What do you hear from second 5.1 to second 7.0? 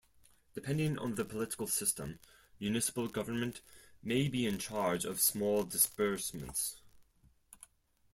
small disbursements.